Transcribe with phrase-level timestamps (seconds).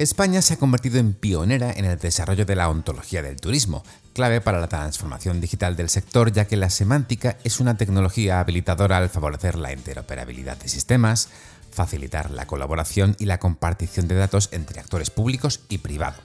[0.00, 3.84] España se ha convertido en pionera en el desarrollo de la ontología del turismo,
[4.14, 8.96] clave para la transformación digital del sector ya que la semántica es una tecnología habilitadora
[8.96, 11.28] al favorecer la interoperabilidad de sistemas,
[11.70, 16.22] facilitar la colaboración y la compartición de datos entre actores públicos y privados.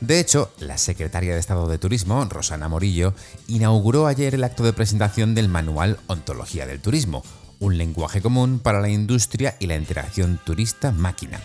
[0.00, 3.14] De hecho, la secretaria de Estado de Turismo, Rosana Morillo,
[3.46, 7.22] inauguró ayer el acto de presentación del manual Ontología del Turismo,
[7.60, 11.40] un lenguaje común para la industria y la interacción turista-máquina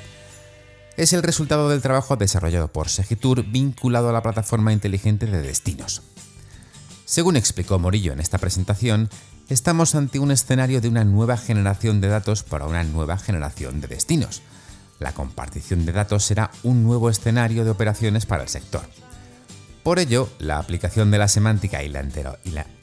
[1.01, 6.03] es el resultado del trabajo desarrollado por Segitur vinculado a la plataforma inteligente de destinos.
[7.05, 9.09] Según explicó Morillo en esta presentación,
[9.49, 13.87] estamos ante un escenario de una nueva generación de datos para una nueva generación de
[13.87, 14.43] destinos.
[14.99, 18.83] La compartición de datos será un nuevo escenario de operaciones para el sector.
[19.83, 22.05] Por ello, la aplicación de la semántica y la,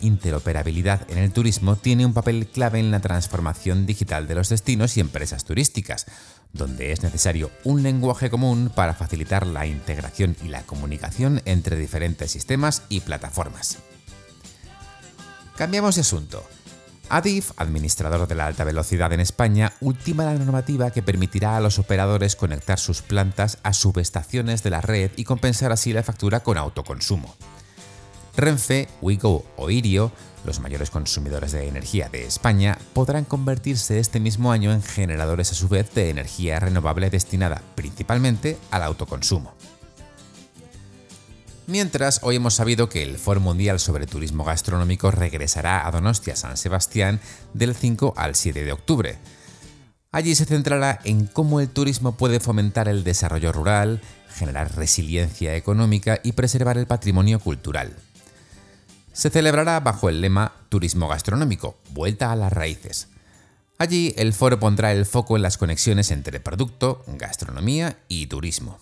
[0.01, 4.97] interoperabilidad en el turismo tiene un papel clave en la transformación digital de los destinos
[4.97, 6.07] y empresas turísticas,
[6.53, 12.33] donde es necesario un lenguaje común para facilitar la integración y la comunicación entre diferentes
[12.33, 13.79] sistemas y plataformas.
[15.57, 16.45] Cambiamos de asunto.
[17.11, 21.79] Adif, administrador de la alta velocidad en España, ultima la normativa que permitirá a los
[21.79, 26.59] operadores conectar sus plantas a subestaciones de la red y compensar así la factura con
[26.59, 27.35] autoconsumo.
[28.37, 30.13] Renfe, Wigo o Irio
[30.45, 35.55] los mayores consumidores de energía de España podrán convertirse este mismo año en generadores a
[35.55, 39.53] su vez de energía renovable destinada principalmente al autoconsumo.
[41.69, 46.57] Mientras, hoy hemos sabido que el Foro Mundial sobre Turismo Gastronómico regresará a Donostia San
[46.57, 47.21] Sebastián
[47.55, 49.19] del 5 al 7 de octubre.
[50.11, 54.01] Allí se centrará en cómo el turismo puede fomentar el desarrollo rural,
[54.35, 57.95] generar resiliencia económica y preservar el patrimonio cultural
[59.19, 63.09] se celebrará bajo el lema Turismo Gastronómico, Vuelta a las Raíces.
[63.77, 68.79] Allí el foro pondrá el foco en las conexiones entre producto, gastronomía y turismo.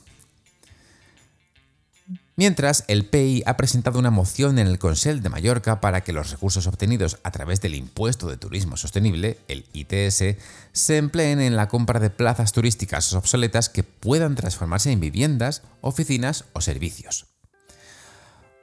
[2.39, 6.31] Mientras, el PEI ha presentado una moción en el Consell de Mallorca para que los
[6.31, 10.37] recursos obtenidos a través del Impuesto de Turismo Sostenible, el ITS,
[10.73, 16.45] se empleen en la compra de plazas turísticas obsoletas que puedan transformarse en viviendas, oficinas
[16.53, 17.25] o servicios.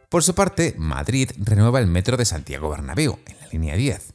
[0.07, 4.13] Por su parte, Madrid renueva el metro de Santiago Bernabéu, en la línea 10.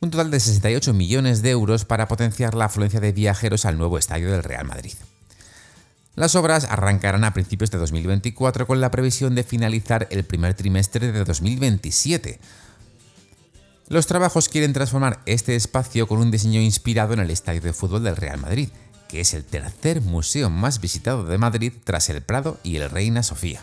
[0.00, 3.96] Un total de 68 millones de euros para potenciar la afluencia de viajeros al nuevo
[3.96, 4.94] estadio del Real Madrid.
[6.18, 11.12] Las obras arrancarán a principios de 2024 con la previsión de finalizar el primer trimestre
[11.12, 12.40] de 2027.
[13.86, 18.02] Los trabajos quieren transformar este espacio con un diseño inspirado en el estadio de fútbol
[18.02, 18.70] del Real Madrid,
[19.08, 23.22] que es el tercer museo más visitado de Madrid tras el Prado y el Reina
[23.22, 23.62] Sofía.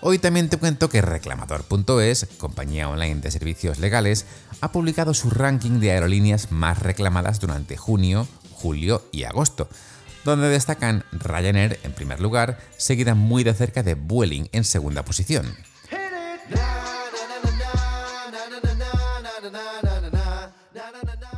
[0.00, 4.26] Hoy también te cuento que Reclamador.es, compañía online de servicios legales,
[4.60, 9.68] ha publicado su ranking de aerolíneas más reclamadas durante junio, julio y agosto,
[10.24, 15.46] donde destacan Ryanair en primer lugar, seguida muy de cerca de Vueling en segunda posición.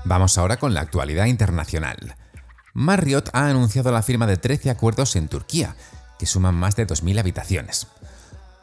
[0.05, 2.17] Vamos ahora con la actualidad internacional.
[2.75, 5.77] Marriott ha anunciado la firma de 13 acuerdos en Turquía,
[6.19, 7.87] que suman más de 2.000 habitaciones.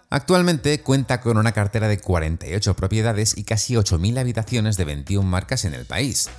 [0.10, 5.66] Actualmente cuenta con una cartera de 48 propiedades y casi 8.000 habitaciones de 21 marcas
[5.66, 6.30] en el país.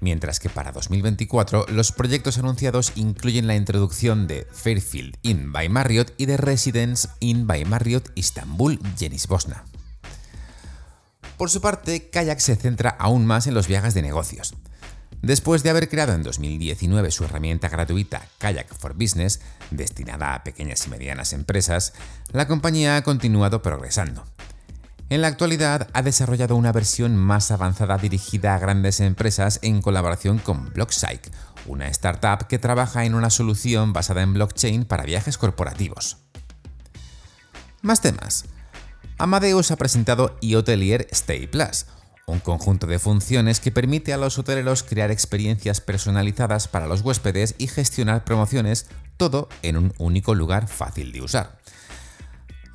[0.00, 6.14] Mientras que para 2024 los proyectos anunciados incluyen la introducción de Fairfield Inn by Marriott
[6.16, 9.64] y de Residence Inn by Marriott Istanbul Jenis Bosna.
[11.36, 14.54] Por su parte, Kayak se centra aún más en los viajes de negocios.
[15.22, 19.40] Después de haber creado en 2019 su herramienta gratuita Kayak for Business,
[19.70, 21.92] destinada a pequeñas y medianas empresas,
[22.32, 24.24] la compañía ha continuado progresando.
[25.10, 30.38] En la actualidad ha desarrollado una versión más avanzada dirigida a grandes empresas en colaboración
[30.38, 31.32] con BlockPsych,
[31.66, 36.18] una startup que trabaja en una solución basada en blockchain para viajes corporativos.
[37.82, 38.44] Más temas.
[39.18, 41.86] Amadeus ha presentado eHotelier Stay Plus,
[42.28, 47.56] un conjunto de funciones que permite a los hoteleros crear experiencias personalizadas para los huéspedes
[47.58, 48.86] y gestionar promociones,
[49.16, 51.58] todo en un único lugar fácil de usar.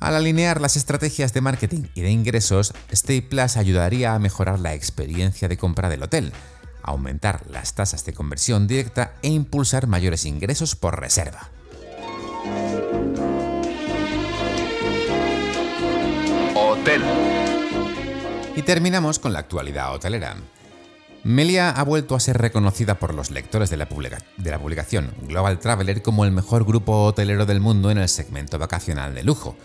[0.00, 4.74] Al alinear las estrategias de marketing y de ingresos, Stay Plus ayudaría a mejorar la
[4.74, 6.32] experiencia de compra del hotel,
[6.82, 11.50] aumentar las tasas de conversión directa e impulsar mayores ingresos por reserva.
[16.54, 17.02] Hotel.
[18.54, 20.36] Y terminamos con la actualidad hotelera.
[21.24, 23.88] Melia ha vuelto a ser reconocida por los lectores de la,
[24.36, 28.60] de la, publicación Global Traveler como el mejor grupo hotelero del mundo en el segmento
[28.60, 29.56] vacacional de lujo,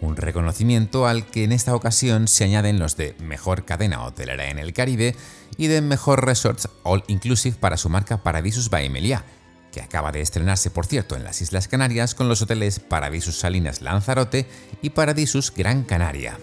[0.00, 4.58] un reconocimiento al que en esta ocasión se añaden los de Mejor Cadena Hotelera en
[4.58, 5.16] el Caribe
[5.56, 9.24] y de Mejor Resorts All Inclusive para su marca Paradisus by Melia,
[9.72, 13.82] que acaba de estrenarse por cierto en las Islas Canarias con los hoteles Paradisus Salinas
[13.82, 14.46] Lanzarote
[14.82, 16.38] y Paradisus Gran Canaria.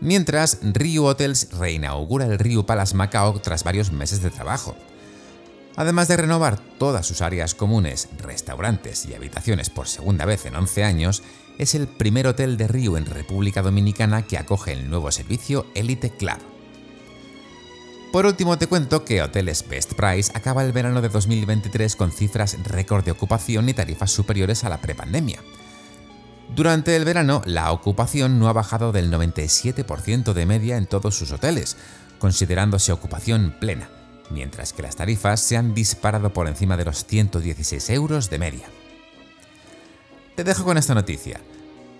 [0.00, 4.76] Mientras, Ryu Hotels reinaugura el Ryu Palace Macao tras varios meses de trabajo.
[5.76, 10.84] Además de renovar todas sus áreas comunes, restaurantes y habitaciones por segunda vez en 11
[10.84, 11.22] años,
[11.58, 16.10] es el primer hotel de Río en República Dominicana que acoge el nuevo servicio Elite
[16.10, 16.38] Club.
[18.12, 22.56] Por último te cuento que Hoteles Best Price acaba el verano de 2023 con cifras
[22.62, 25.40] récord de ocupación y tarifas superiores a la prepandemia.
[26.54, 31.32] Durante el verano, la ocupación no ha bajado del 97% de media en todos sus
[31.32, 31.76] hoteles,
[32.20, 33.88] considerándose ocupación plena,
[34.30, 38.66] mientras que las tarifas se han disparado por encima de los 116 euros de media.
[40.34, 41.40] Te dejo con esta noticia.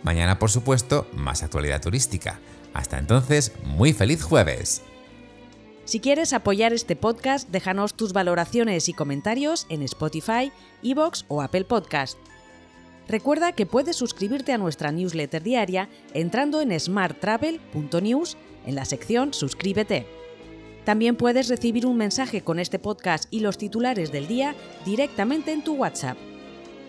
[0.03, 2.41] Mañana, por supuesto, más actualidad turística.
[2.73, 4.83] Hasta entonces, muy feliz jueves.
[5.85, 10.51] Si quieres apoyar este podcast, déjanos tus valoraciones y comentarios en Spotify,
[10.83, 12.19] Evox o Apple Podcast.
[13.07, 20.07] Recuerda que puedes suscribirte a nuestra newsletter diaria entrando en smarttravel.news en la sección Suscríbete.
[20.85, 24.55] También puedes recibir un mensaje con este podcast y los titulares del día
[24.85, 26.17] directamente en tu WhatsApp.